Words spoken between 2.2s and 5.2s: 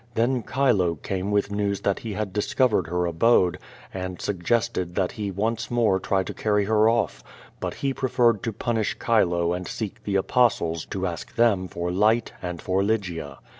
discovered her abode, and suggested that